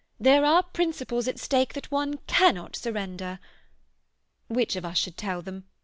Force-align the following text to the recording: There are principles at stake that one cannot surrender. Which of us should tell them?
There 0.19 0.43
are 0.45 0.63
principles 0.63 1.27
at 1.27 1.37
stake 1.37 1.73
that 1.75 1.91
one 1.91 2.17
cannot 2.25 2.75
surrender. 2.75 3.37
Which 4.47 4.75
of 4.75 4.83
us 4.83 4.97
should 4.97 5.15
tell 5.15 5.43
them? 5.43 5.65